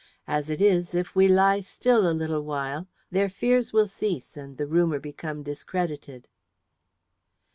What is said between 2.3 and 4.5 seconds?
while, their fears will cease